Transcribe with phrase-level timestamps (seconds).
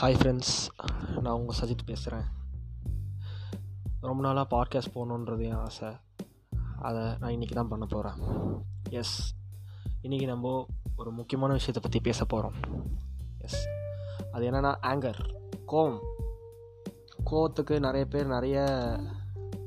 [0.00, 0.82] Hi friends
[1.20, 2.24] நான் உங்கள் சஜித் பேசுகிறேன்
[4.00, 5.88] ரொம்ப நாளாக பாட்காஸ்ட் போகணுன்றது என் ஆசை.
[6.82, 8.14] அதை நான் இன்றைக்கி தான் பண்ண போகிறேன்
[8.90, 9.34] எஸ்
[10.02, 10.66] இன்றைக்கி நம்ம
[10.96, 12.54] ஒரு முக்கியமான விஷயத்தை பற்றி பேச போகிறோம்
[13.38, 13.68] எஸ்
[14.32, 15.34] அது என்னென்னா ஆங்கர்
[15.68, 15.98] கோவம்.
[17.26, 18.58] கோவத்துக்கு நிறைய பேர் நிறைய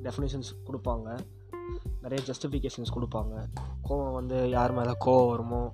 [0.03, 1.19] டெஃபினேஷன்ஸ் கொடுப்பாங்க.
[2.01, 3.47] நிறைய ஜஸ்டிஃபிகேஷன்ஸ் கொடுப்பாங்க.
[3.89, 5.73] கோவம் வந்து யார் மேலே கோவம் வருமோ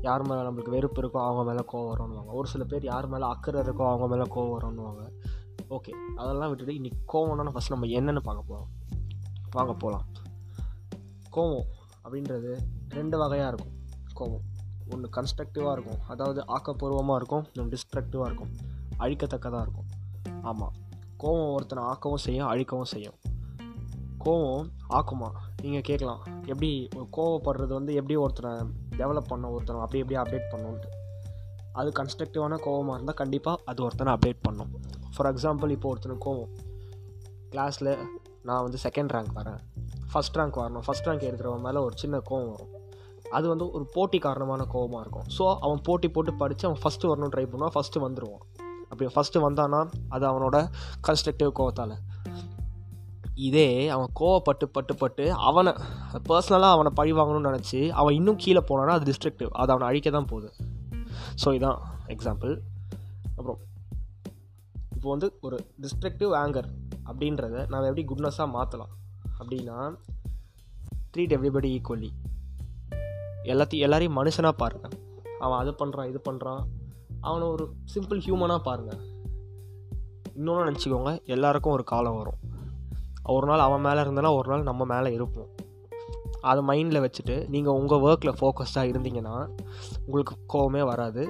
[0.00, 2.32] யார் மேலே நம்மளுக்கு வெறுப்பு இருக்கோ அவங்க மேலே கோவம் வரும்னுவாங்க.
[2.32, 5.10] ஒரு சில பேர் யார் மேலே அக்கறை இருக்கோ அவங்க மேலே கோவம் வரும்னுவாங்க.
[5.70, 8.68] ஓகே அதெல்லாம் விட்டுட்டு இன்றைக்கி கோவம்னா ஃபஸ்ட் நம்ம என்னென்னு பார்க்க போகிறோம்
[9.50, 10.06] வாங்க போகலாம்
[11.32, 11.66] கோவம்
[12.04, 12.56] அப்படின்றது
[12.88, 13.72] ரெண்டு வகையாக இருக்கும்.
[14.14, 14.44] கோவம்.
[14.90, 16.00] ஒன்று கன்ஸ்ட்ரக்டிவாக இருக்கும்.
[16.08, 17.44] அதாவது ஆக்கப்பூர்வமாக இருக்கும்.
[17.52, 18.52] இன்னும் டிஸ்ட்ரக்டிவாக இருக்கும்.
[18.98, 19.88] அழிக்கத்தக்கதாக இருக்கும்.
[20.42, 20.72] ஆமாம்
[21.18, 23.14] கோவம் ஒருத்தனை ஆக்கவும் செய்யும் அழிக்கவும் செய்யும்.
[24.26, 25.28] கோவம் ஆக்குமா?
[25.62, 28.52] நீங்கள் கேட்கலாம் எப்படி ஒரு கோவப்படுறது வந்து எப்படி ஒருத்தனை
[29.00, 30.90] டெவலப் பண்ண ஒருத்தனை அப்படி எப்படி அப்டேட் பண்ணுன்ட்டு
[31.80, 34.70] அது கன்ஸ்ட்ரக்டிவான கோவமாக இருந்தால் கண்டிப்பாக அது ஒருத்தனை அப்டேட் பண்ணும்.
[35.14, 36.52] ஃபார் எக்ஸாம்பிள் இப்போ ஒருத்தனை கோவம்.
[37.52, 37.90] கிளாஸில்
[38.48, 39.60] நான் வந்து செகண்ட் ரேங்க் வரேன்.
[40.12, 40.84] ஃபஸ்ட் ரேங்க் வரணும்.
[40.86, 42.72] ஃபஸ்ட் ரேங்க் எடுக்கிறவன் மேலே ஒரு சின்ன கோவம் வரும்.
[43.36, 45.28] அது வந்து ஒரு போட்டி காரணமான கோவமாக இருக்கும்.
[45.36, 48.44] ஸோ அவன் போட்டி போட்டு படித்து அவன் ஃபஸ்ட்டு வரணும் ட்ரை பண்ணுவான் ஃபஸ்ட்டு வந்துடுவான்
[48.90, 49.80] அப்படி ஃபஸ்ட்டு வந்தானா
[50.16, 50.56] அது அவனோட
[51.08, 51.96] கன்ஸ்ட்ரக்டிவ் கோவத்தால்.
[53.36, 55.72] இதே அவன் கோவப்பட்டு பட்டு பட்டு அவனை
[56.28, 60.24] பர்சனலாக அவனை பழி வாங்கணும்னு நினச்சி அவன் இன்னும் கீழே போனான்னா அது டிஸ்ட்ரக்டிவ் அது அவனை அழிக்க தான்
[60.24, 60.48] போகுது.
[61.36, 62.62] ஸோ இதான் எக்ஸாம்பிள்
[63.36, 63.60] அப்புறம்
[64.96, 66.68] இப்போ வந்து ஒரு டிஸ்ட்ரக்டிவ் ஆங்கர்
[67.06, 68.90] அப்படின்றத நம்ம எப்படி குட்னஸாக மாற்றலாம்
[69.40, 69.92] அப்படின்னா
[71.10, 72.10] ட்ரீட் எவ்ரிபடி ஈக்குவலி
[73.44, 74.94] எல்லாத்தையும் எல்லாரையும் மனுஷனாக பாருங்கள்
[75.38, 76.62] அவன் அது பண்ணுறான் இது பண்ணுறான்
[77.20, 79.02] அவனை ஒரு சிம்பிள் ஹியூமனாக பாருங்கள்
[80.34, 82.40] இன்னொன்று நினச்சிக்கோங்க எல்லாருக்கும் ஒரு காலம் வரும்.
[83.34, 85.50] ஒரு நாள் அவன் மேலே இருந்தனா ஒரு நாள் நம்ம மேலே இருப்போம்.
[86.40, 89.34] அதை மைண்டில் வச்சுட்டு நீங்கள் உங்கள் ஒர்க்கில் ஃபோக்கஸ்டாக இருந்தீங்கன்னா
[90.06, 91.22] உங்களுக்கு கோவமே வராது.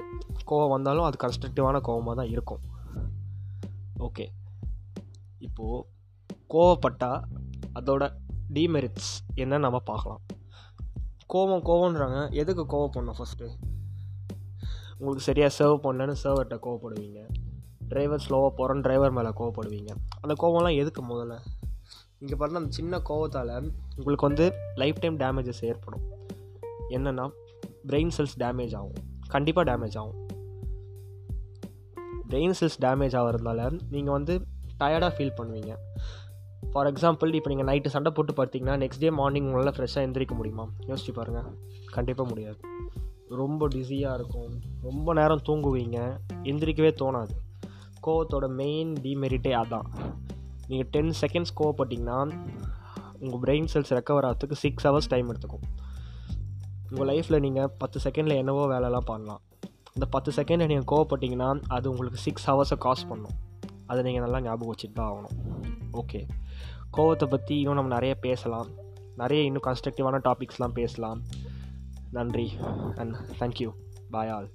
[0.51, 2.63] கோவம் வந்தாலும் அது கன்ஸ்ட்ரக்டிவான கோவமாக தான் இருக்கும்.
[3.99, 4.25] ஓகே
[5.39, 5.85] இப்போது
[6.53, 7.23] கோவப்பட்டால்
[7.79, 8.03] அதோட
[8.53, 10.21] டிமெரிட்ஸ் என்ன நம்ம பார்க்கலாம்.
[11.33, 13.47] கோவம் கோவன்றாங்க எதுக்கு கோவப்படணும் ஃபஸ்ட்டு
[14.97, 17.21] உங்களுக்கு சரியாக சர்வ் பண்ணலன்னு சர்வர்கிட்ட கோவப்படுவீங்க.
[17.87, 19.91] டிரைவர் ஸ்லோவாக போகிறோன்னு டிரைவர் மேலே கோவப்படுவீங்க.
[20.21, 21.35] அந்த கோவம்லாம் எதுக்கு முதல்ல?
[22.19, 26.01] இங்கே பாருங்கள் அந்த சின்ன கோவத்தால் உங்களுக்கு வந்து லைஃப் டைம் டேமேஜஸ் ஏற்படும்.
[26.89, 27.29] என்னென்னா
[27.87, 28.93] பிரெயின் செல்ஸ் டேமேஜ் ஆகும்.
[29.27, 30.25] கண்டிப்பாக டேமேஜ் ஆகும்.
[32.29, 34.41] பிரெயின் செல்ஸ் டேமேஜ் ஆகிறதுனால நீங்கள் வந்து
[34.79, 35.75] டயர்டாக ஃபீல் பண்ணுவீங்க.
[36.71, 40.69] ஃபார் எக்ஸாம்பிள் இப்போ நீங்கள் நைட்டு சண்டை போட்டு பார்த்தீங்கன்னா நெக்ஸ்ட் டே மார்னிங் உங்களால் ஃப்ரெஷ்ஷாக எந்திரிக்க முடியுமா?
[40.87, 41.45] யோசிச்சு பாருங்கள்
[41.85, 42.57] கண்டிப்பாக முடியாது.
[43.29, 44.59] ரொம்ப டிஸியாக இருக்கும்.
[44.81, 46.17] ரொம்ப நேரம் தூங்குவீங்க.
[46.43, 47.35] எந்திரிக்கவே தோணாது.
[48.07, 49.85] கோவத்தோட மெயின் டிமெரிட்டே அதான்.
[50.69, 52.19] நீங்கள் டென் செகண்ட்ஸ் கோவப்பட்டிங்கன்னா
[53.23, 55.65] உங்கள் பிரெயின் செல்ஸ் ரெக்கவர் ஆகிறதுக்கு சிக்ஸ் ஹவர்ஸ் டைம் எடுத்துக்கும்.
[56.91, 59.41] உங்கள் லைஃப்பில் நீங்கள் பத்து செகண்டில் என்னவோ வேலைலாம் பண்ணலாம்.
[59.95, 63.35] இந்த பத்து செகண்டில் நீங்கள் கோவப்பட்டிங்கன்னா அது உங்களுக்கு சிக்ஸ் ஹவர்ஸை காஸ்ட் பண்ணும்.
[63.91, 65.35] அதை நீங்கள் நல்லா ஞாபகம் வச்சுட்டு தான் ஆகணும்.
[66.01, 66.21] ஓகே
[66.97, 68.69] கோவத்தை பற்றி இன்னும் நம்ம நிறைய பேசலாம்.
[69.21, 71.21] நிறைய இன்னும் கன்ஸ்ட்ரக்டிவான டாபிக்ஸ்லாம் பேசலாம்.
[72.17, 72.47] நன்றி.
[73.01, 73.69] And thank you
[74.15, 74.49] bye all